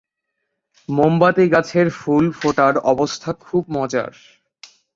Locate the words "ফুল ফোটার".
1.99-2.73